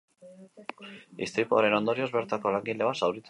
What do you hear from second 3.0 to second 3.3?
zauritu da.